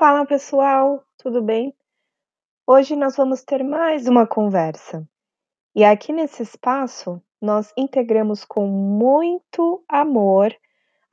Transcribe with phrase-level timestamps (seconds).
[0.00, 1.74] Fala pessoal, tudo bem?
[2.66, 5.06] Hoje nós vamos ter mais uma conversa.
[5.76, 10.56] E aqui nesse espaço, nós integramos com muito amor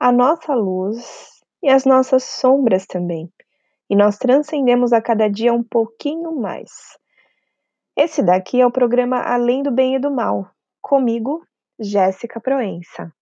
[0.00, 1.28] a nossa luz
[1.62, 3.30] e as nossas sombras também.
[3.90, 6.70] E nós transcendemos a cada dia um pouquinho mais.
[7.94, 10.50] Esse daqui é o programa Além do Bem e do Mal,
[10.80, 11.46] comigo,
[11.78, 13.12] Jéssica Proença.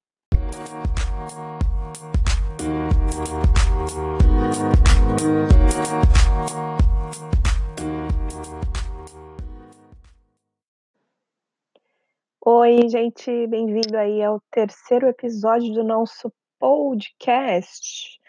[12.49, 18.21] Oi, gente, bem-vindo aí ao terceiro episódio do nosso podcast.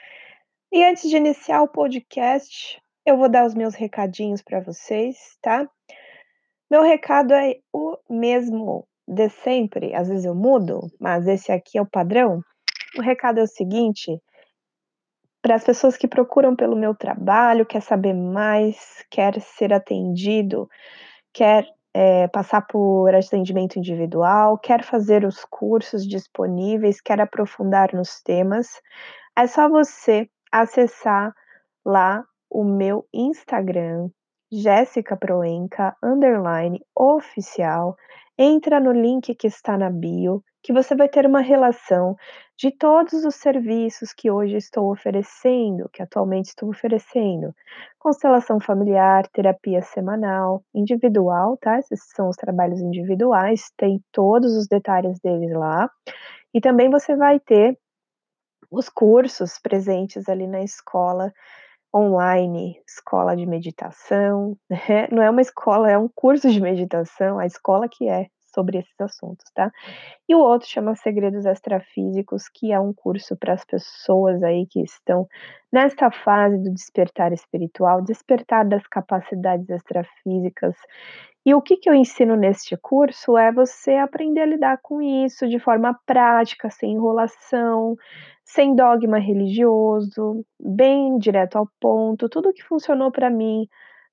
[0.71, 5.69] E antes de iniciar o podcast, eu vou dar os meus recadinhos para vocês, tá?
[6.67, 11.81] Meu recado é o mesmo de sempre, às vezes eu mudo, mas esse aqui é
[11.83, 12.41] o padrão.
[12.97, 14.19] O recado é o seguinte:
[15.43, 20.67] para as pessoas que procuram pelo meu trabalho, quer saber mais, quer ser atendido,
[21.31, 28.67] quer é, passar por atendimento individual, quer fazer os cursos disponíveis, quer aprofundar nos temas,
[29.35, 31.33] é só você acessar
[31.83, 34.09] lá o meu Instagram,
[34.51, 37.95] Jéssica Proenca, underline oficial,
[38.37, 42.15] entra no link que está na bio, que você vai ter uma relação
[42.57, 47.53] de todos os serviços que hoje estou oferecendo, que atualmente estou oferecendo.
[47.99, 51.77] Constelação familiar, terapia semanal, individual, tá?
[51.77, 55.87] Esses são os trabalhos individuais, tem todos os detalhes deles lá.
[56.51, 57.77] E também você vai ter
[58.71, 61.31] os cursos presentes ali na escola
[61.95, 65.07] online, escola de meditação, né?
[65.11, 68.99] não é uma escola, é um curso de meditação, a escola que é sobre esses
[68.99, 69.71] assuntos, tá?
[70.27, 74.81] E o outro chama Segredos Extrafísicos, que é um curso para as pessoas aí que
[74.81, 75.27] estão
[75.71, 80.75] nesta fase do despertar espiritual, despertar das capacidades extrafísicas.
[81.45, 85.47] E o que, que eu ensino neste curso é você aprender a lidar com isso
[85.47, 87.95] de forma prática, sem enrolação,
[88.43, 93.67] sem dogma religioso, bem direto ao ponto, tudo que funcionou para mim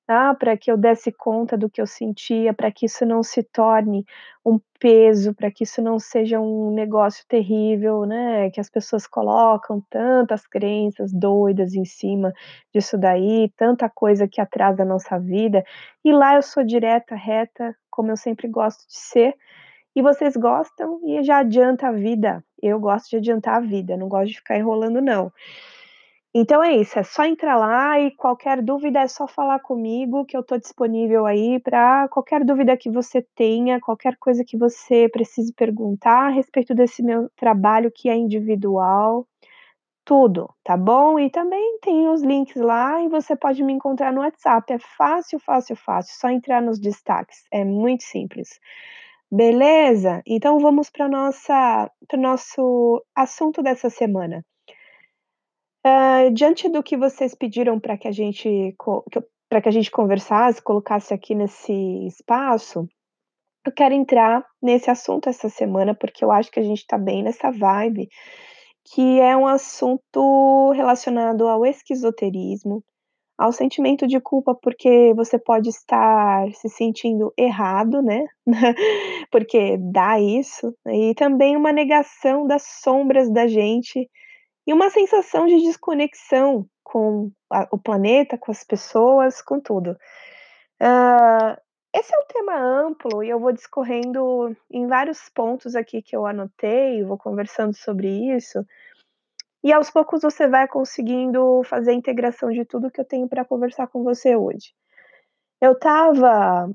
[0.06, 0.34] tá?
[0.34, 4.04] Para que eu desse conta do que eu sentia, para que isso não se torne
[4.44, 8.50] um peso, para que isso não seja um negócio terrível, né?
[8.50, 12.32] Que as pessoas colocam tantas crenças doidas em cima
[12.72, 15.64] disso daí, tanta coisa que atrasa a nossa vida.
[16.04, 19.34] E lá eu sou direta, reta, como eu sempre gosto de ser.
[19.96, 22.44] E vocês gostam e já adianta a vida.
[22.60, 25.32] Eu gosto de adiantar a vida, não gosto de ficar enrolando, não.
[26.36, 30.36] Então é isso, é só entrar lá e qualquer dúvida é só falar comigo, que
[30.36, 35.52] eu estou disponível aí para qualquer dúvida que você tenha, qualquer coisa que você precise
[35.54, 39.28] perguntar a respeito desse meu trabalho que é individual,
[40.04, 41.18] tudo, tá bom?
[41.20, 44.72] E também tem os links lá e você pode me encontrar no WhatsApp.
[44.74, 48.60] É fácil, fácil, fácil, só entrar nos destaques, é muito simples.
[49.30, 50.22] Beleza?
[50.26, 54.44] Então vamos para nossa para o nosso assunto dessa semana.
[55.86, 58.74] Uh, diante do que vocês pediram para que a gente
[59.50, 61.72] para que a gente conversasse, colocasse aqui nesse
[62.06, 62.88] espaço,
[63.66, 67.22] eu quero entrar nesse assunto essa semana, porque eu acho que a gente está bem
[67.22, 68.08] nessa vibe,
[68.92, 72.82] que é um assunto relacionado ao esquizoterismo,
[73.38, 78.24] ao sentimento de culpa, porque você pode estar se sentindo errado, né?
[79.30, 84.08] porque dá isso, e também uma negação das sombras da gente
[84.66, 89.92] e uma sensação de desconexão com a, o planeta, com as pessoas, com tudo.
[90.80, 91.60] Uh,
[91.94, 96.26] esse é um tema amplo e eu vou discorrendo em vários pontos aqui que eu
[96.26, 98.64] anotei, vou conversando sobre isso.
[99.62, 103.44] E aos poucos você vai conseguindo fazer a integração de tudo que eu tenho para
[103.44, 104.74] conversar com você hoje.
[105.60, 106.70] Eu estava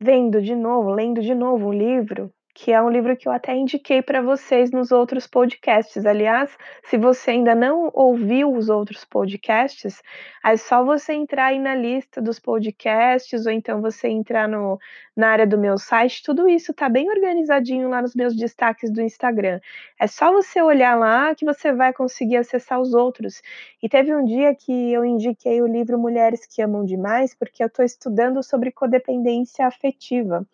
[0.00, 3.54] vendo de novo, lendo de novo um livro que é um livro que eu até
[3.54, 6.06] indiquei para vocês nos outros podcasts.
[6.06, 10.02] Aliás, se você ainda não ouviu os outros podcasts,
[10.42, 14.78] é só você entrar aí na lista dos podcasts ou então você entrar no,
[15.14, 16.22] na área do meu site.
[16.22, 19.60] Tudo isso está bem organizadinho lá nos meus destaques do Instagram.
[20.00, 23.42] É só você olhar lá que você vai conseguir acessar os outros.
[23.82, 27.66] E teve um dia que eu indiquei o livro Mulheres que Amam Demais, porque eu
[27.66, 30.46] estou estudando sobre codependência afetiva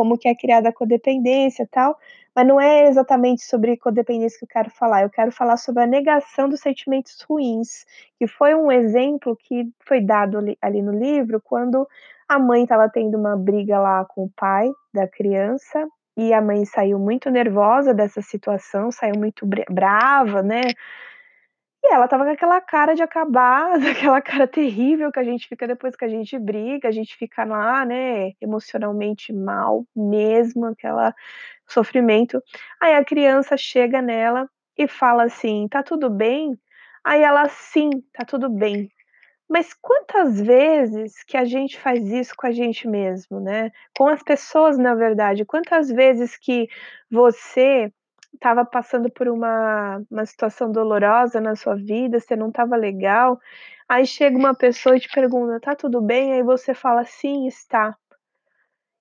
[0.00, 1.94] como que é criada a codependência tal,
[2.34, 5.86] mas não é exatamente sobre codependência que eu quero falar, eu quero falar sobre a
[5.86, 7.84] negação dos sentimentos ruins,
[8.18, 11.86] que foi um exemplo que foi dado ali, ali no livro quando
[12.26, 15.86] a mãe estava tendo uma briga lá com o pai da criança
[16.16, 20.62] e a mãe saiu muito nervosa dessa situação, saiu muito brava, né?
[21.82, 25.66] E ela estava com aquela cara de acabada, aquela cara terrível que a gente fica
[25.66, 31.14] depois que a gente briga, a gente fica lá, né, emocionalmente mal mesmo, aquela
[31.68, 32.42] sofrimento.
[32.80, 36.58] Aí a criança chega nela e fala assim: "Tá tudo bem?"
[37.04, 38.90] Aí ela: "Sim, tá tudo bem".
[39.48, 44.22] Mas quantas vezes que a gente faz isso com a gente mesmo, né, com as
[44.22, 46.68] pessoas na verdade, quantas vezes que
[47.10, 47.92] você
[48.40, 53.38] estava passando por uma uma situação dolorosa na sua vida, você não estava legal,
[53.88, 57.96] aí chega uma pessoa e te pergunta: "Tá tudo bem?" Aí você fala: "Sim, está".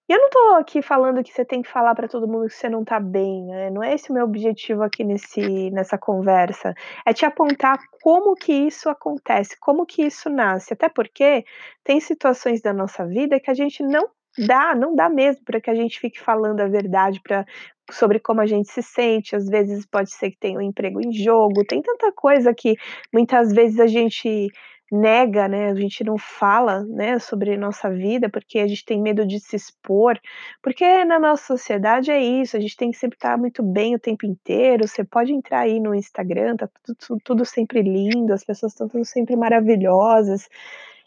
[0.09, 2.55] E eu não tô aqui falando que você tem que falar pra todo mundo que
[2.55, 6.73] você não tá bem, né, não é esse o meu objetivo aqui nesse nessa conversa,
[7.05, 11.45] é te apontar como que isso acontece, como que isso nasce, até porque
[11.83, 14.09] tem situações da nossa vida que a gente não
[14.47, 17.45] dá, não dá mesmo pra que a gente fique falando a verdade pra
[17.91, 21.11] sobre como a gente se sente, às vezes pode ser que tenha um emprego em
[21.11, 22.75] jogo, tem tanta coisa que
[23.13, 24.49] muitas vezes a gente
[24.91, 29.25] nega, né, a gente não fala, né, sobre nossa vida, porque a gente tem medo
[29.25, 30.19] de se expor,
[30.63, 33.99] porque na nossa sociedade é isso, a gente tem que sempre estar muito bem o
[33.99, 38.71] tempo inteiro, você pode entrar aí no Instagram, tá tudo tudo sempre lindo, as pessoas
[38.71, 40.49] estão tudo sempre maravilhosas,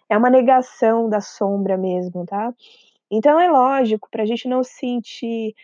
[0.08, 2.52] é uma negação da sombra mesmo, tá.
[3.11, 5.55] Então é lógico, pra gente não se sentir,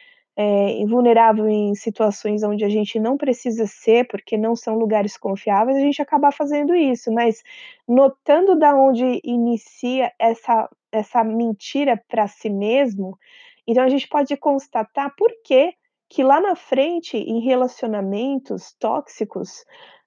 [0.41, 5.77] eh, invulnerável em situações onde a gente não precisa ser, porque não são lugares confiáveis,
[5.77, 7.43] a gente acabar fazendo isso, mas
[7.89, 13.19] notando da onde inicia essa essa mentira pra si mesmo,
[13.67, 15.75] então a gente pode constatar por que
[16.09, 19.65] que lá na frente, em relacionamentos tóxicos,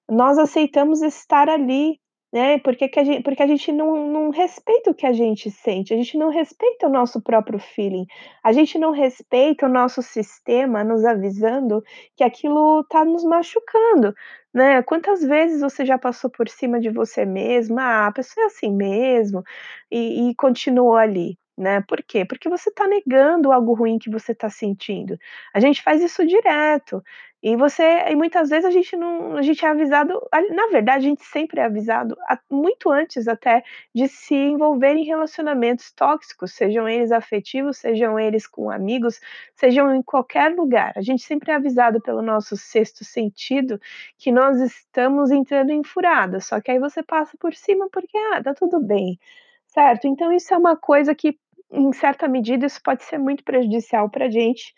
[0.08, 2.00] nós aceitamos estar ali,
[2.32, 5.50] né, porque que a gen porque a gente não não respeita o que a gente
[5.50, 8.06] sente, a gente não respeita o nosso próprio feeling,
[8.42, 11.82] a gente não respeita o nosso sistema nos avisando
[12.16, 14.14] que aquilo tá nos machucando,
[14.54, 14.82] né.
[14.82, 18.72] Quantas vezes você já passou por cima de você mesma, "Ah, a pessoa é assim
[18.74, 19.42] mesmo",
[19.90, 22.24] e e continuou ali, né, por quê?
[22.24, 25.18] Porque você tá negando algo ruim que você tá sentindo.
[25.54, 27.02] A gente faz isso direto,
[27.42, 31.08] e você e muitas vezes a gente não a gente é avisado na verdade a
[31.08, 33.62] gente sempre é avisado a muito antes até
[33.94, 39.20] de se envolver em relacionamentos tóxicos, sejam eles afetivos, sejam eles com amigos,
[39.56, 43.80] sejam em qualquer lugar, a gente sempre é avisado pelo nosso sexto sentido
[44.18, 48.42] que nós estamos entrando em furada, só que aí você passa por cima porque: "Ah,
[48.42, 49.18] tá tudo bem",
[49.66, 50.06] certo?
[50.06, 51.36] Então isso é uma coisa que,
[51.72, 54.74] em certa medida, isso pode ser muito prejudicial pra gente,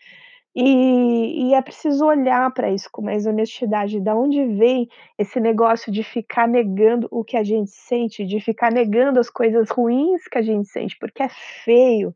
[0.55, 5.93] e e é preciso olhar pra isso com mais honestidade, da onde vem esse negócio
[5.93, 10.39] de ficar negando o que a gente sente, de ficar negando as coisas ruins que
[10.39, 11.29] a gente sente, porque é
[11.65, 12.15] feio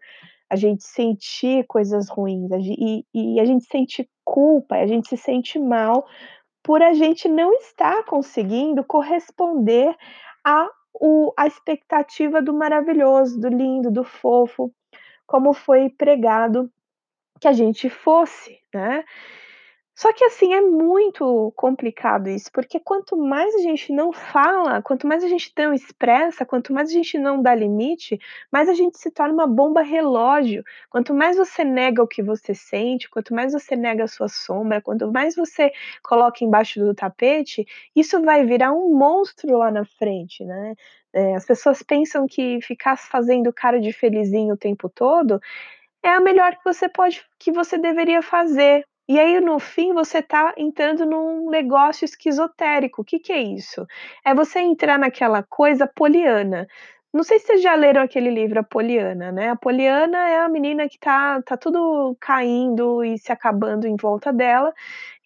[0.50, 5.58] a gente sentir coisas ruins, e e a gente sente culpa, a gente se sente
[5.58, 6.06] mal
[6.62, 9.94] por a gente não estar conseguindo corresponder
[10.44, 10.68] a
[11.00, 14.72] o a expectativa do maravilhoso, do lindo, do fofo,
[15.26, 16.70] como foi pregado
[17.40, 19.04] que a gente fosse, né.
[19.94, 25.08] Só que assim, é muito complicado isso, porque quanto mais a gente não fala, quanto
[25.08, 28.16] mais a gente não expressa, quanto mais a gente não dá limite,
[28.52, 32.54] mais a gente se torna uma bomba relógio, quanto mais você nega o que você
[32.54, 37.66] sente, quanto mais você nega a sua sombra, quanto mais você coloca embaixo do tapete,
[37.96, 40.74] isso vai virar um monstro lá na frente, né.
[41.12, 45.40] Eh, as pessoas pensam que ficar fazendo cara de felizinho o tempo todo,
[46.02, 50.22] é a melhor que você pode que você deveria fazer, e aí no fim você
[50.22, 53.86] tá entrando num negócio esquizotérico, o que que é isso?
[54.24, 56.66] É você entrar naquela coisa poliana,
[57.12, 60.48] não sei se vocês já leram aquele livro A Poliana, né, a Poliana é a
[60.48, 64.72] menina que tá tá tudo caindo e se acabando em volta dela,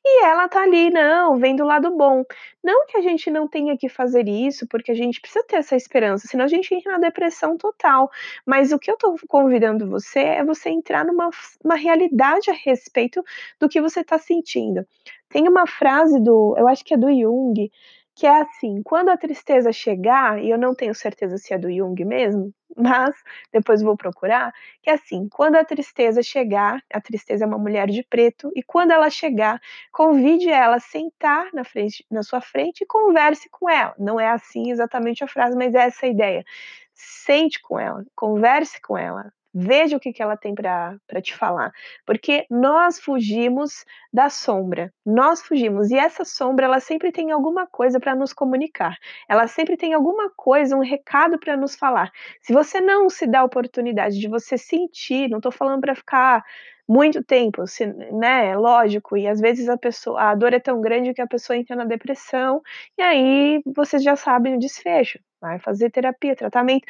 [0.04, 2.25] e ela tá ali, não, vendo o lado bom.
[2.62, 5.76] Não que a gente não tenha que fazer isso, porque a gente precisa ter essa
[5.76, 8.11] esperança, senão a gente entra na depressão total,
[8.44, 11.30] mas o que eu tô convidando você, é você entrar numa
[11.64, 13.23] uma realidade a respeito
[13.61, 14.87] do que você tá sentindo.
[15.28, 17.71] Tem uma frase do eu acho que é do Jung,
[18.16, 21.71] que é assim: "Quando a tristeza chegar", e eu não tenho certeza se é do
[21.73, 23.14] Jung mesmo, mas
[23.52, 24.52] depois vou procurar,
[24.83, 28.62] que é assim: "Quando a tristeza chegar", a tristeza é uma mulher de preto, "e
[28.62, 29.61] quando ela chegar,
[29.92, 34.28] convide ela a sentar na frente na sua frente e converse com ela", não é
[34.28, 36.45] assim exatamente a frase, mas é essa a ideia.
[36.95, 41.73] Sente com ela, converse com ela, veja o que que ela tem pra te falar,
[42.06, 48.00] porque nós fugimos da sombra, nós fugimos, e essa sombra ela sempre tem alguma coisa
[48.00, 48.97] pra nos comunicar,
[49.28, 52.11] ela sempre tem alguma coisa, um recado pra nos falar.
[52.42, 56.42] Se você não se dá a oportunidade de você sentir, não tô falando pra ficar
[56.88, 61.14] muito tempo, se né, lógico, e às vezes a pessoa a dor é tão grande
[61.14, 62.60] que a pessoa entra na depressão,
[62.98, 66.84] e aí vocês já sabem o desfecho, vai fazer terapia, tratamento.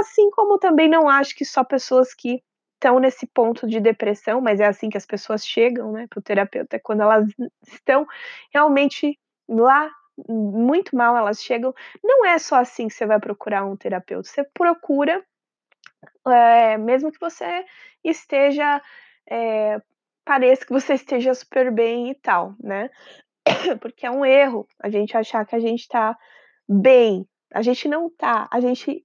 [0.00, 2.42] Assim como também não acho que só pessoas que
[2.74, 6.22] estão nesse ponto de depressão, mas é assim que as pessoas chegam, né, para o
[6.22, 7.26] terapeuta, quando elas
[7.66, 8.06] estão
[8.52, 9.90] realmente lá
[10.28, 11.74] muito mal, elas chegam.
[12.02, 15.24] Não é só assim que você vai procurar um terapeuta, você procura,
[16.26, 17.64] é, mesmo que você
[18.04, 18.80] esteja,
[19.28, 19.80] é,
[20.24, 22.90] pareça que você esteja super bem e tal, né?
[23.80, 26.16] Porque é um erro a gente achar que a gente tá
[26.68, 27.26] bem.
[27.52, 29.04] A gente não tá, a gente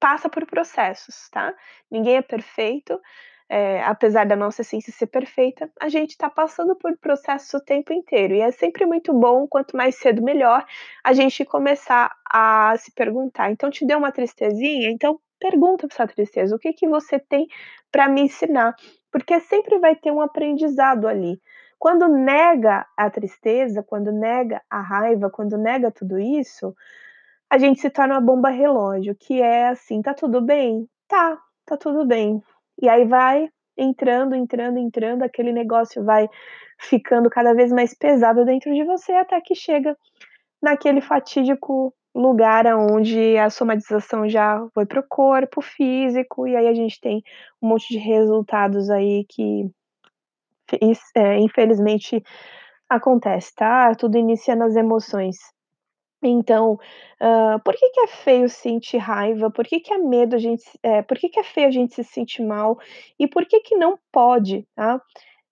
[0.00, 1.54] passa por processos, tá?
[1.90, 3.00] Ninguém é perfeito,
[3.48, 7.92] é, apesar da nossa essência ser perfeita, a gente está passando por processos o tempo
[7.92, 8.34] inteiro.
[8.34, 10.64] E é sempre muito bom, quanto mais cedo melhor,
[11.02, 13.50] a gente começar a se perguntar.
[13.50, 14.90] Então, te deu uma tristezinha?
[14.90, 17.46] Então, pergunta para essa tristeza: o que, que você tem
[17.90, 18.74] para me ensinar?
[19.10, 21.40] Porque sempre vai ter um aprendizado ali.
[21.78, 26.74] Quando nega a tristeza, quando nega a raiva, quando nega tudo isso,
[27.48, 30.88] a gente se torna uma bomba relógio, que é assim: tá tudo bem?
[31.06, 32.42] Tá, tá tudo bem.
[32.80, 36.28] E aí vai entrando, entrando, entrando, aquele negócio vai
[36.78, 39.96] ficando cada vez mais pesado dentro de você, até que chega
[40.60, 46.74] naquele fatídico lugar aonde a somatização já foi para o corpo físico, e aí a
[46.74, 47.22] gente tem
[47.62, 49.70] um monte de resultados aí que
[51.14, 52.22] é, infelizmente
[52.88, 53.94] acontece, tá?
[53.94, 55.36] Tudo inicia nas emoções.
[56.22, 56.78] Então,
[57.20, 59.50] hã, por que que é feio sentir raiva?
[59.50, 61.94] Por que que é medo a gente eh, por que que é feio a gente
[61.94, 62.78] se sentir mal?
[63.18, 65.00] E por que que não pode, tá?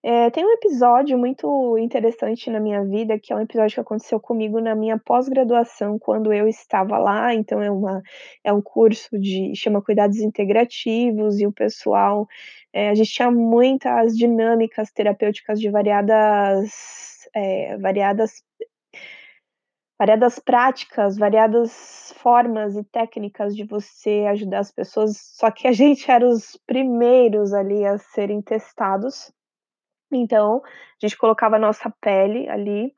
[0.08, 4.20] Eh, tem um episódio muito interessante na minha vida, que é um episódio que aconteceu
[4.20, 8.00] comigo na minha pós-graduação, quando eu estava lá, então é uma
[8.44, 12.28] é um curso de chama Cuidados Integrativos, e o pessoal,
[12.72, 16.70] eh, a gente tinha muitas dinâmicas terapêuticas de variadas,
[17.34, 18.44] eh, variadas
[19.98, 26.10] variadas práticas, variadas formas e técnicas de você ajudar as pessoas, só que a gente
[26.10, 29.32] era os primeiros ali a serem testados.
[30.12, 32.94] Então, a gente colocava a nossa pele ali,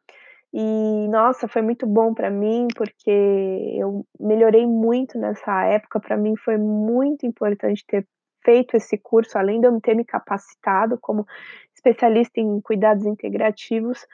[0.53, 6.37] e nossa, foi muito bom para mim, porque eu melhorei muito nessa época, para mim
[6.37, 8.07] foi muito importante ter
[8.45, 11.27] feito esse curso, além de eu ter me capacitado como
[11.75, 14.07] especialista em cuidados integrativos,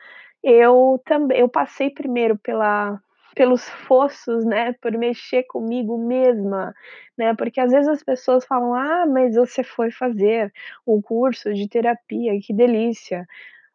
[0.43, 3.01] eu também eu passei primeiro pela
[3.35, 6.75] pelos fossos, né, por mexer comigo mesma,
[7.19, 10.53] né, porque às vezes as pessoas falam: "Ah, mas você foi fazer
[10.87, 13.27] um curso de terapia, que delícia".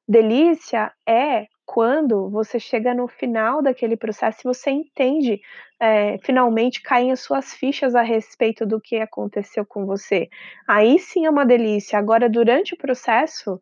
[0.08, 5.40] Delícia é quando você chega no final daquele processo e você entende,
[5.80, 10.28] eh, finalmente caem as suas fichas a respeito do que aconteceu com você.
[10.68, 13.60] Aí sim é uma delícia, agora durante o processo,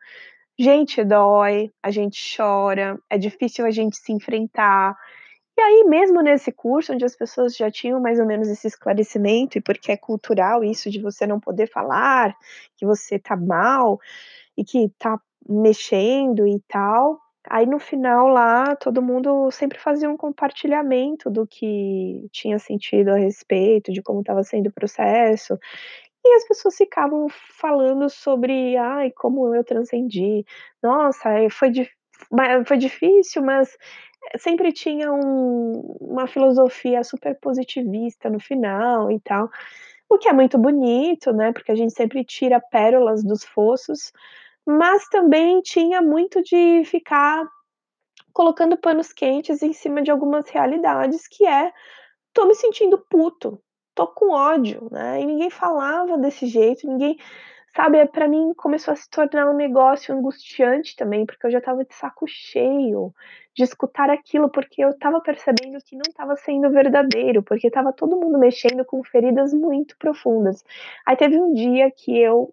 [0.59, 4.95] Gente, dói, a gente chora, é difícil a gente se enfrentar.
[5.57, 9.57] E aí, mesmo nesse curso, onde as pessoas já tinham mais ou menos esse esclarecimento,
[9.57, 12.35] e porque é cultural isso de você não poder falar,
[12.77, 13.99] que você tá mal
[14.57, 17.19] e que tá mexendo e tal.
[17.49, 23.17] Aí no final lá, todo mundo sempre fazia um compartilhamento do que tinha sentido a
[23.17, 25.57] respeito, de como estava sendo o processo.
[26.25, 27.27] E as pessoas ficavam
[27.59, 30.45] falando sobre: "Ai, como eu transcendi.
[30.83, 31.71] Nossa, eh, foi
[32.65, 33.77] foi difícil, mas
[34.37, 39.49] sempre tinha um uma filosofia super positivista no final e tal".
[40.09, 44.11] O que é muito bonito, né, porque a gente sempre tira pérolas dos fossos,
[44.67, 47.45] mas também tinha muito de ficar
[48.33, 51.71] colocando panos quentes em cima de algumas realidades, que é:
[52.33, 53.59] "Tô me sentindo puto,
[53.95, 57.17] tô com ódio", né, e ninguém falava desse jeito, ninguém
[57.77, 61.85] sabe, pra mim começou a se tornar um negócio angustiante também, porque eu já estava
[61.85, 63.13] de saco cheio
[63.55, 68.19] de escutar aquilo, porque eu estava percebendo que não estava sendo verdadeiro, porque estava todo
[68.19, 70.65] mundo mexendo com feridas muito profundas.
[71.05, 72.51] Aí teve um dia que eu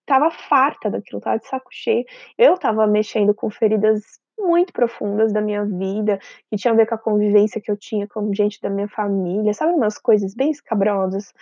[0.00, 2.04] estava farta daquilo, estava de saco cheio,
[2.36, 6.18] eu estava mexendo com feridas muito profundas da minha vida,
[6.50, 9.54] que tinha a ver com a convivência que eu tinha com gente da minha família,
[9.54, 11.32] sabe umas coisas bem escabrosas.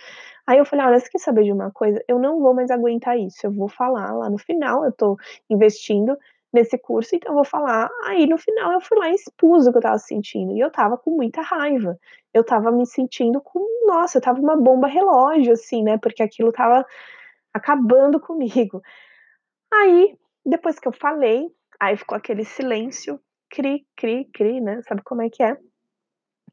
[0.47, 2.03] Aí eu falei: "Olha, você quer saber de uma coisa?
[2.07, 5.17] Eu não vou mais aguentar isso, eu vou falar lá no final, eu tô
[5.49, 6.17] investindo
[6.53, 7.89] nesse curso, então eu vou falar".
[8.05, 10.67] Aí no final eu fui lá e expus o que eu estava sentindo, e eu
[10.69, 11.97] estava com muita raiva,
[12.33, 16.49] eu estava me sentindo com nossa, eu estava uma bomba relógio, assim, né, porque aquilo
[16.49, 16.85] estava
[17.53, 18.81] acabando comigo.
[19.73, 21.49] Aí, depois que eu falei,
[21.81, 23.19] Aí ficou aquele silêncio,
[23.49, 25.57] cri, cri, cri, né, sabe como é que é.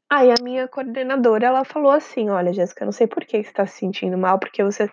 [0.09, 3.67] Aí a minha coordenadora, ela falou assim: "Olha, Jéssica, não sei por que você tá
[3.67, 4.89] se sentindo mal, porque você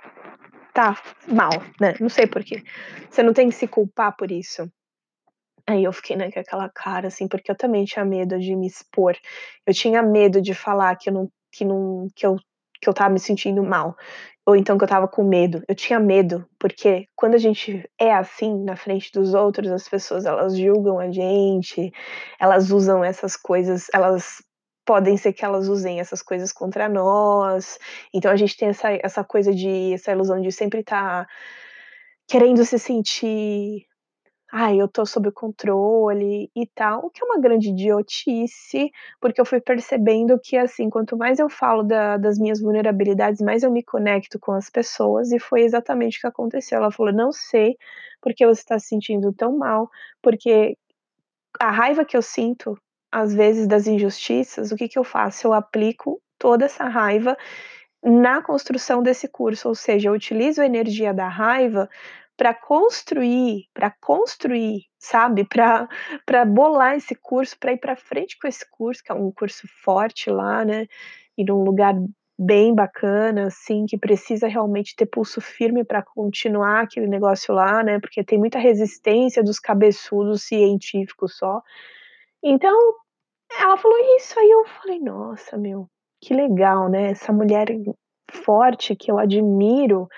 [0.74, 0.94] tá
[1.26, 2.62] mal, né, não sei por quê.
[3.10, 4.70] Você não tem que se culpar por isso.
[5.66, 8.66] Aí eu fiquei, né, com aquela cara, assim, porque eu também tinha medo de me
[8.66, 9.16] expor.
[9.66, 12.36] Eu tinha medo de falar que eu não que não que eu
[12.80, 13.96] que eu estava me sentindo mal,
[14.46, 15.62] ou então que eu estava com medo.
[15.68, 20.24] Eu tinha medo, porque quando a gente é assim na frente dos outros, as pessoas
[20.24, 21.92] elas julgam a gente,
[22.40, 24.42] elas usam essas coisas, elas
[24.84, 27.78] podem ser que elas usem essas coisas contra nós.
[28.14, 31.26] Então a gente tem essa essa coisa de essa ilusão de sempre estar
[32.28, 33.86] querendo se sentir
[34.52, 39.44] Ai, eu tô sob controle e tal, o que é uma grande idiotice, porque eu
[39.44, 43.82] fui percebendo que, assim, quanto mais eu falo da das minhas vulnerabilidades, mais eu me
[43.82, 46.78] conecto com as pessoas, e foi exatamente o que aconteceu.
[46.78, 47.76] Ela falou: "Não sei
[48.20, 49.90] porque você tá se sentindo tão mal,
[50.22, 50.76] porque
[51.60, 52.78] a raiva que eu sinto,
[53.12, 55.46] às vezes, das injustiças, o que que eu faço?
[55.48, 57.36] Eu aplico toda essa raiva
[58.04, 61.88] na construção desse curso, ou seja, eu utilizo a energia da raiva
[62.36, 68.64] para construir, para construir, sabe, para bolar esse curso, para ir para frente com esse
[68.70, 70.86] curso, que é um curso forte lá, né,
[71.38, 71.94] e num lugar
[72.38, 77.98] bem bacana, assim, que precisa realmente ter pulso firme para continuar aquele negócio lá, né,
[78.00, 81.62] porque tem muita resistência dos cabeçudos científicos só.
[82.44, 82.78] Então,
[83.60, 85.88] ela falou isso, aí eu falei: "Nossa, meu,
[86.22, 87.68] que legal, né, essa mulher
[88.30, 90.08] forte que eu admiro,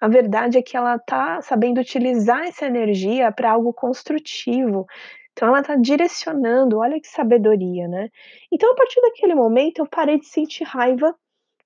[0.00, 4.86] a verdade é que ela tá sabendo utilizar essa energia para algo construtivo.
[5.32, 8.08] Então ela tá direcionando, olha que sabedoria, né.
[8.52, 11.14] Então a partir daquele momento eu parei de sentir raiva,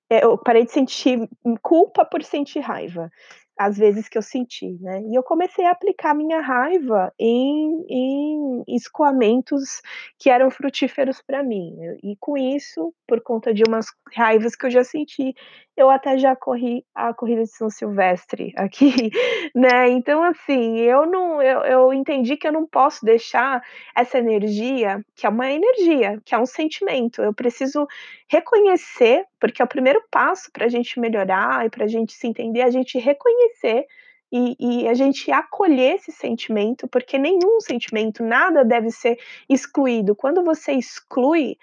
[0.09, 1.29] eh, eu parei de sentir
[1.61, 3.11] culpa por sentir raiva,
[3.57, 8.63] às vezes que eu senti, né, e eu comecei a aplicar minha raiva em em
[8.67, 9.81] escoamentos
[10.19, 11.75] que eram frutíferos para mim.
[12.03, 15.33] E com isso, por conta de umas raivas que eu já senti,
[15.81, 18.91] eu até já corri a corrida de São Silvestre aqui,
[19.55, 19.89] né.
[19.89, 23.61] Então assim, eu não eu eu entendi que eu não posso deixar
[23.95, 27.87] essa energia, que é uma energia, que é um sentimento, eu preciso
[28.27, 32.69] reconhecer, porque é o primeiro passo pra gente melhorar e pra gente se entender, a
[32.69, 33.85] gente reconhecer
[34.31, 39.17] e e a gente acolher esse sentimento, porque nenhum sentimento, nada deve ser
[39.49, 40.15] excluído.
[40.15, 41.57] Quando você exclui,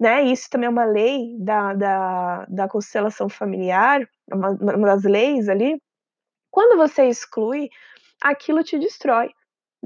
[0.00, 5.48] né, isso também é uma lei da da da constelação familiar, uma uma das leis
[5.48, 5.80] ali,
[6.50, 7.70] quando você exclui,
[8.22, 9.30] aquilo te destrói,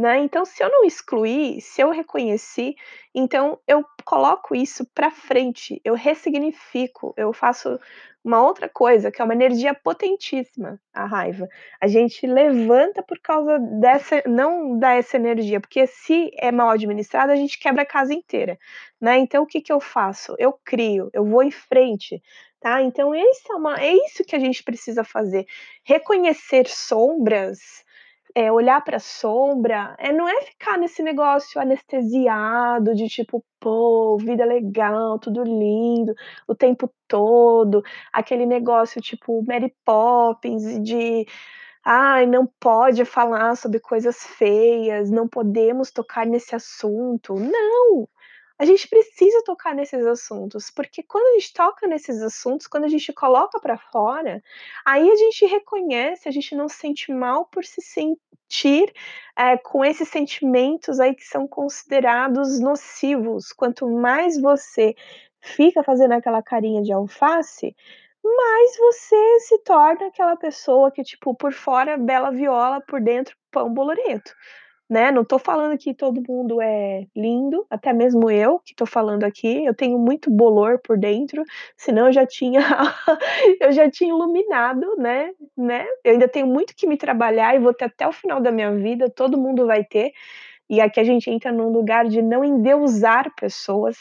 [0.00, 0.18] né.
[0.20, 2.74] Então se eu não excluir, se eu reconheci,
[3.14, 7.78] então eu coloco isso pra frente, eu ressignifico, eu faço
[8.24, 11.48] uma outra coisa, que é uma energia potentíssima, a raiva.
[11.80, 17.36] A gente levanta por causa dessa não dessa energia, porque se é mal administrada, a
[17.36, 18.58] gente quebra a casa inteira,
[19.00, 19.18] né.
[19.18, 20.34] Então o que que eu faço?
[20.38, 22.22] Eu crio, eu vou em frente,
[22.60, 22.82] tá.
[22.82, 23.22] Então é
[23.54, 25.46] uma é isso que a gente precisa fazer,
[25.84, 27.58] reconhecer sombras,
[28.34, 34.44] eh, olhar pra sombra, eh, não é ficar nesse negócio anestesiado de tipo: "Pô, vida
[34.44, 36.14] legal, tudo lindo,
[36.48, 41.26] o tempo todo", aquele negócio tipo Mary Poppins de:
[41.84, 47.34] "Ai, não pode falar sobre coisas feias, não podemos tocar nesse assunto".
[47.36, 48.08] Não!
[48.60, 52.88] A gente precisa tocar nesses assuntos, porque quando a gente toca nesses assuntos, quando a
[52.88, 54.42] gente coloca pra fora,
[54.84, 58.92] aí a gente reconhece, a gente não se sente mal por se sentir,
[59.38, 63.50] eh, com esses sentimentos aí que são considerados nocivos.
[63.50, 64.94] Quanto mais você
[65.40, 67.74] fica fazendo aquela carinha de alface,
[68.22, 73.72] mais você se torna aquela pessoa que, tipo, por fora bela viola, por dentro pão
[73.72, 74.34] bolorento,
[74.90, 75.12] né.
[75.12, 79.64] Não tô falando que todo mundo é lindo, até mesmo eu que tô falando aqui,
[79.64, 81.44] eu tenho muito bolor por dentro,
[81.76, 82.60] senão eu já tinha
[83.60, 85.86] eu já tinha iluminado, né né.
[86.04, 88.72] Eu ainda tenho muito que me trabalhar e vou ter até o final da minha
[88.74, 90.12] vida, todo mundo vai ter,
[90.70, 93.96] e aqui a gente entra num lugar de não endeusar pessoas,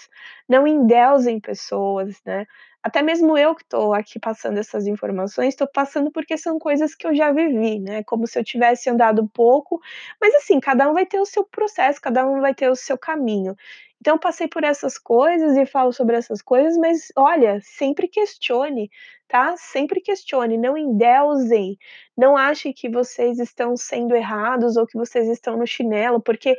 [0.49, 2.45] não endeusem pessoas, né.
[2.81, 7.05] Até mesmo eu que tô aqui passando essas informações, tô passando porque são coisas que
[7.05, 9.81] eu já vivi, né, como se eu tivesse andado pouco,
[10.21, 12.97] mas assim, cada um vai ter o seu processo, cada um vai ter o seu
[12.97, 13.53] caminho.
[13.99, 18.89] Então eu passei por essas coisas e falo sobre essas coisas, mas olha, sempre questione,
[19.27, 21.77] tá, sempre questione, não endeusem,
[22.17, 26.57] não achem que vocês estão sendo errados ou que vocês estão no chinelo, porque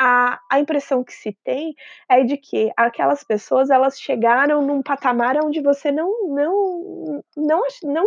[0.00, 1.74] a a impressão que se tem
[2.10, 8.06] é de que aquelas pessoas, elas chegaram num patamar aonde você não não não não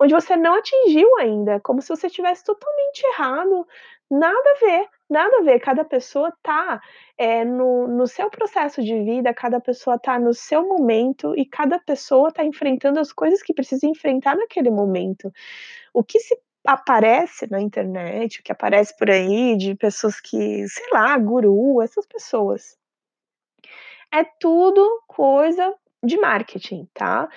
[0.00, 3.66] onde você não atingiu ainda, como se você estivesse totalmente errado,
[4.10, 6.80] nada a ver, nada a ver, cada pessoa tá,
[7.18, 11.78] eh, no no seu processo de vida, cada pessoa tá no seu momento e cada
[11.80, 15.32] pessoa tá enfrentando as coisas que precisa enfrentar naquele momento.
[15.94, 20.86] O que se aparece na internet, o que aparece por aí de pessoas que, sei
[20.92, 22.76] lá, guru, essas pessoas
[24.12, 27.28] é tudo coisa de marketing, tá.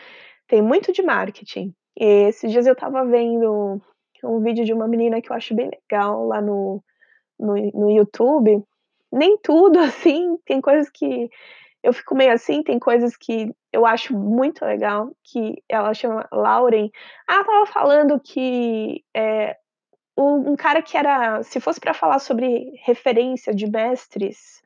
[0.48, 1.74] Tem muito de marketing.
[1.96, 3.82] Esses dias eu estava vendo
[4.24, 6.84] um vídeo de uma menina que eu acho bem legal lá no
[7.40, 8.64] no no YouTube,
[9.12, 11.30] nem tudo, assim, tem coisas que
[11.84, 16.90] eu fico meio assim, tem coisas que eu acho muito legal, que ela chama Lauren.
[17.30, 19.56] Ela estava falando que, eh,
[20.18, 24.62] um cara que era se fosse pra falar sobre referência de mestres,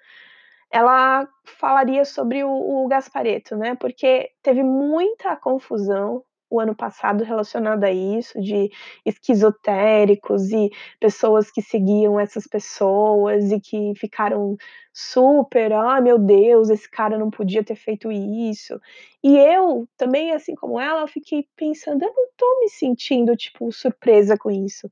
[0.72, 2.52] ela falaria sobre o
[2.86, 6.24] o Gasparetto, né, porque teve muita confusão
[6.56, 8.70] o ano passado relacionado a isso, de
[9.06, 14.56] esquizotéricos e pessoas que seguiam essas pessoas e que ficaram
[14.94, 18.80] super: "Ai meu Deus, esse cara não podia ter feito isso".
[19.24, 23.72] E eu também, assim como ela, eu fiquei pensando: "Eu não tô me sentindo, tipo,
[23.72, 24.90] surpresa com isso",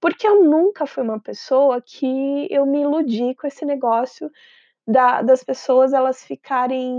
[0.00, 4.30] porque eu nunca fui uma pessoa que eu me iludi com esse negócio
[4.86, 6.94] da das pessoas elas ficarem: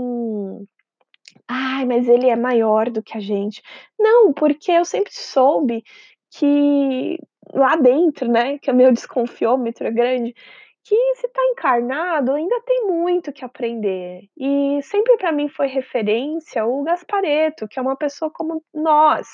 [1.52, 3.62] "Ai, mas ele é maior do que a gente".
[3.98, 5.82] Não, porque eu sempre soube
[6.30, 7.18] que
[7.52, 10.34] lá dentro, né, que o meu desconfiômetro é grande,
[10.84, 14.22] que se tá encarnado ainda tem muito que aprender.
[14.36, 19.28] E sempre pra mim foi referência o Gasparetto, que é uma pessoa como nós,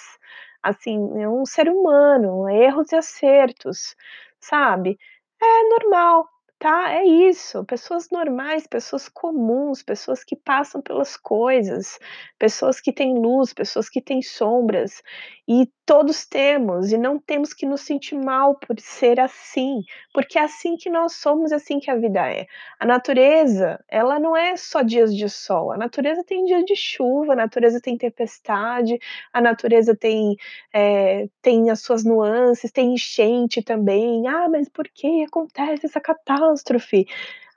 [0.63, 3.95] assim, é um ser humano, erros e acertos,
[4.41, 4.99] sabe.
[5.43, 6.27] É normal,
[6.59, 11.99] tá, é isso, pessoas normais, pessoas comuns, pessoas que passam pelas coisas,
[12.39, 15.03] pessoas que têm luz, pessoas que têm sombras,
[15.49, 19.81] e todos temos, e não temos que nos sentir mal por ser assim,
[20.15, 22.47] porque é assim que nós somos, é assim que a vida é.
[22.81, 27.33] A natureza, ela não é só dias de sol, a natureza tem dia de chuva,
[27.35, 28.99] a natureza tem tempestade,
[29.33, 30.37] a natureza tem,
[30.75, 34.29] eh, tem as suas nuances, tem enchente também.
[34.29, 37.07] "Ah, mas por que acontece essa catástrofe?".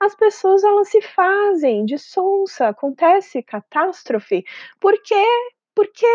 [0.00, 4.44] As pessoas elas se fazem de sonsa, acontece catástrofe,
[4.80, 5.14] porque
[5.74, 6.06] porque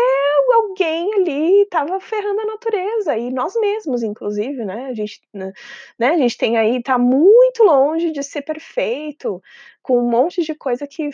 [0.54, 5.52] alguém ali estava ferrando a natureza e nós mesmos inclusive, né, a gente, né
[5.98, 9.42] né, a gente tem aí tá muito longe de ser perfeito,
[9.82, 11.10] com um monte de coisa que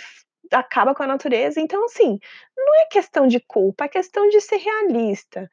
[0.52, 2.18] acaba com a natureza, então assim,
[2.56, 5.50] não é questão de culpa, é questão de ser realista,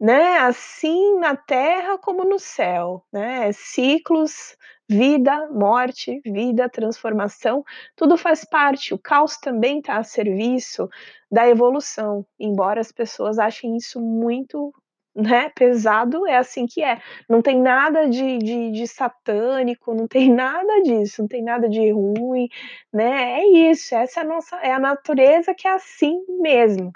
[0.00, 4.56] né, assim na terra como no céu, né, ciclos,
[4.88, 7.64] vida, morte, vida, transformação,
[7.96, 10.88] tudo faz parte, o caos também tá a serviço
[11.30, 14.72] da evolução, embora as pessoas achem isso muito,
[15.14, 17.00] né, pesado, é assim que é.
[17.28, 21.90] Não tem nada de de de satânico, não tem nada disso, não tem nada de
[21.90, 22.48] ruim,
[22.92, 26.92] né, é isso, essa é a nossa é a natureza que é assim mesmo,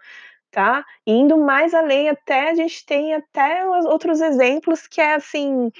[0.50, 0.84] tá.
[1.06, 5.70] Indo mais além até a gente tem até os outros exemplos que é assim,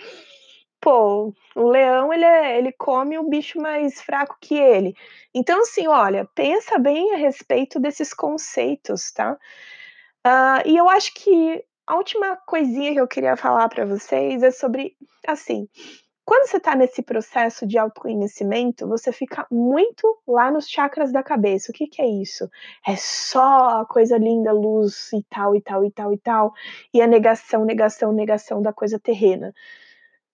[0.81, 4.95] pô, o leão ele é ele come o bicho mais fraco que ele.
[5.35, 9.37] Então assim, olha, pensa bem a respeito desses conceitos, tá.
[10.25, 14.51] Hã, e eu acho que a última coisinha que eu queria falar pra vocês é
[14.51, 15.69] sobre, assim,
[16.31, 21.73] quando você tá nesse processo de autoconhecimento, você fica muito lá nos chakras da cabeça,
[21.73, 22.49] o que que é isso?
[22.87, 26.53] É só coisa linda, luz e tal, e tal, e tal, e tal,
[26.95, 29.53] e a negação, negação, negação da coisa terrena.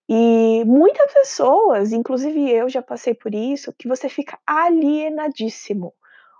[0.06, 5.94] E muitas pessoas, inclusive eu já passei por isso, que você fica alienadíssimo,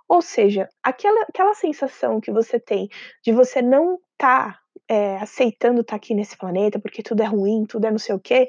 [0.07, 2.89] ou seja, aquela aquela sensação que você tem
[3.23, 7.85] de você não tá, eh, aceitando estar aqui nesse planeta, porque tudo é ruim, tudo
[7.87, 8.47] é não sei o quê,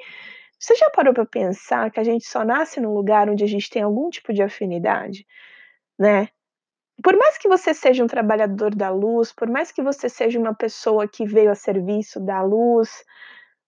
[0.58, 3.70] você já parou pra pensar que a gente só nasce num lugar onde a gente
[3.70, 5.26] tem algum tipo de afinidade,
[5.98, 6.28] né.
[7.02, 10.54] Por mais que você seja um trabalhador da luz, por mais que você seja uma
[10.54, 13.04] pessoa que veio a serviço da luz,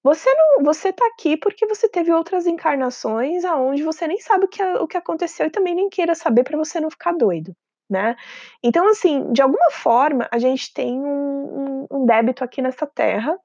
[0.03, 4.49] você não você tá aqui porque você teve outras encarnações aonde você nem sabe o
[4.49, 7.55] que o que aconteceu e também nem queira saber pra você não ficar doido,
[7.91, 8.17] né.
[8.63, 13.37] Então assim, de alguma forma a gente tem um um um débito aqui nessa terra,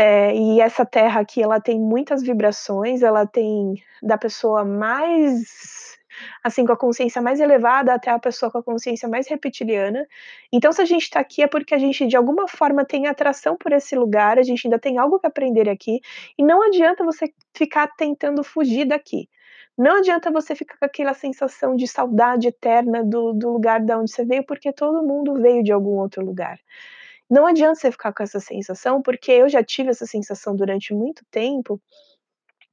[0.00, 5.90] eh, e essa terra aqui ela tem muitas vibrações, ela tem da pessoa mais
[6.44, 10.06] assim, com a consciência mais elevada até a pessoa com a consciência mais reptiliana.
[10.52, 13.56] Então se a gente tá aqui é porque a gente de alguma forma tem atração
[13.56, 16.00] por esse lugar, a gente ainda tem algo que aprender aqui,
[16.38, 19.28] e não adianta você ficar tentando fugir daqui.
[19.78, 24.10] Não adianta você ficar com aquela sensação de saudade eterna do do lugar da onde
[24.12, 26.58] você veio, porque todo mundo veio de algum outro lugar.
[27.30, 31.22] Não adianta você ficar com essa sensação, porque eu já tive essa sensação durante muito
[31.30, 31.80] tempo,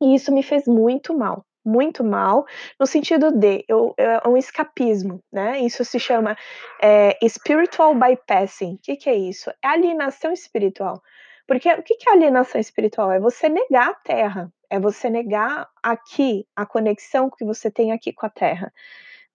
[0.01, 2.45] e isso me fez muito mal, muito mal,
[2.79, 6.37] no sentido de eu é um escapismo, né, isso se chama,
[6.81, 8.77] eh, spiritual bypassing.
[8.83, 9.49] Que que é isso?
[9.63, 11.01] É alienação espiritual.
[11.47, 13.11] Porque o que que é alienação espiritual?
[13.11, 18.13] É você negar a terra, é você negar aqui, a conexão que você tem aqui
[18.13, 18.73] com a terra,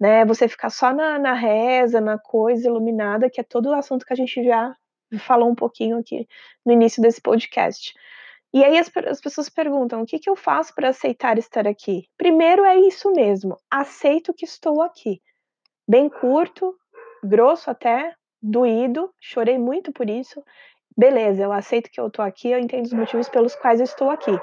[0.01, 4.07] né, você ficar só na na reza, na coisa iluminada, que é todo o assunto
[4.07, 4.75] que a gente já
[5.19, 6.27] falou um pouquinho aqui
[6.65, 7.95] no início desse podcast.
[8.55, 12.09] E aí as as pessoas perguntam: "O que que eu faço para aceitar estar aqui?".
[12.17, 15.21] Primeiro é isso mesmo, aceito que estou aqui.
[15.89, 16.77] Bem curto,
[17.25, 20.43] grosso até, doído, chorei muito por isso.
[20.97, 24.11] Beleza, eu aceito que eu tô aqui, eu entendo os motivos pelos quais eu estou
[24.11, 24.41] aqui.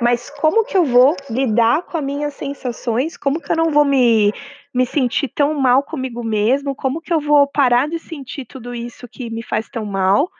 [0.00, 3.16] Mas como que eu vou lidar com a minhas sensações?
[3.16, 4.32] Como que eu não vou me
[4.74, 6.74] me sentir tão mal comigo mesmo?
[6.74, 10.30] Como que eu vou parar de sentir tudo isso que me faz tão mal?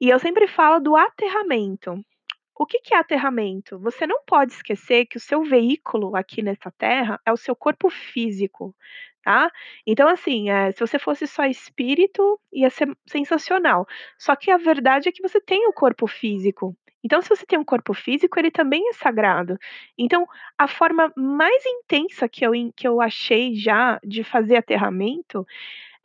[0.00, 2.04] E eu sempre falo do aterramento.
[2.56, 3.78] O que que é aterramento?
[3.80, 7.90] Você não pode esquecer que o seu veículo aqui nessa terra é o seu corpo
[7.90, 8.74] físico,
[9.24, 9.50] tá.
[9.86, 13.86] Então assim, eh, se você fosse só espírito, ia ser sensacional.
[14.18, 16.76] Só que a verdade é que você tem o corpo físico.
[17.02, 19.58] Então se você tem um corpo físico, ele também é sagrado.
[19.98, 20.26] Então,
[20.58, 25.44] a forma mais intensa que eu que eu achei já de fazer aterramento,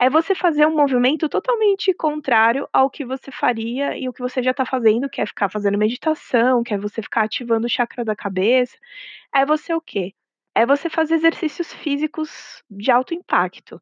[0.00, 4.42] é você fazer um movimento totalmente contrário ao que você faria e o que você
[4.42, 8.04] já tá fazendo, que é ficar fazendo meditação, que é você ficar ativando o chakra
[8.04, 8.76] da cabeça.
[9.34, 10.14] É você o quê?
[10.54, 13.80] É você fazer exercícios físicos de alto impacto,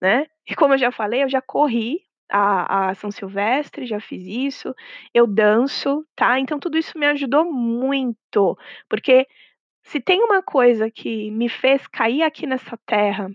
[0.00, 0.26] né.
[0.48, 4.74] E como eu já falei, eu já corri a a São Silvestre, já fiz isso,
[5.14, 6.38] eu danço, tá.
[6.40, 8.56] Então tudo isso me ajudou muito,
[8.88, 9.26] porque
[9.84, 13.30] se tem uma coisa que me fez cair aqui nessa terra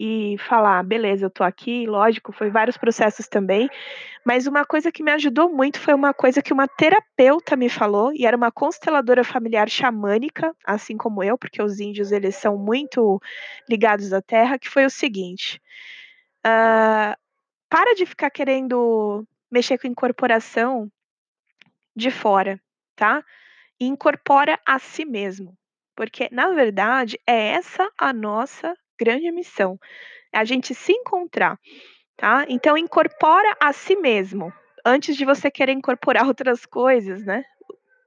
[0.00, 3.68] e falar: "Beleza, eu tô aqui", lógico, foi vários processos também,
[4.26, 8.12] mas uma coisa que me ajudou muito foi uma coisa que uma terapeuta me falou,
[8.14, 13.20] e era uma consteladora familiar xamânica, assim como eu, porque os índios eles são muito
[13.68, 15.60] ligados à terra, que foi o seguinte:
[16.46, 17.14] "Hã,
[17.70, 20.90] para de ficar querendo mexer com incorporação
[21.96, 22.60] de fora,
[22.96, 23.22] tá.
[23.80, 25.56] E incorpora a si mesmo,
[25.96, 29.78] porque na verdade é essa a nossa grande missão,
[30.32, 31.58] é a gente se encontrar,
[32.16, 32.44] tá.
[32.48, 34.52] Então incorpora a si mesmo,
[34.84, 37.44] antes de você querer incorporar outras coisas, né,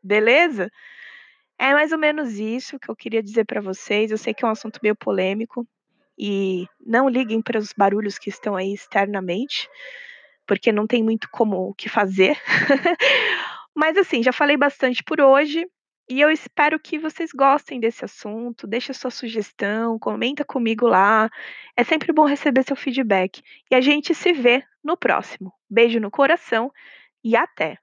[0.03, 0.69] beleza?
[1.57, 4.47] É mais ou menos isso que eu queria dizer pra vocês, eu sei que é
[4.47, 5.67] um assunto meio polêmico,
[6.17, 9.67] e não liguem para os barulhos que estão aí externamente,
[10.45, 12.37] porque não tem muito como o que fazer.
[13.75, 15.65] Mas assim, já falei bastante por hoje,
[16.09, 21.29] e eu espero que vocês gostem desse assunto, deixa sua sugestão, comenta comigo lá,
[21.75, 23.41] é sempre bom receber seu feedback.
[23.69, 25.53] E a gente se vê no próximo.
[25.69, 26.71] Beijo no coração
[27.23, 27.77] e até.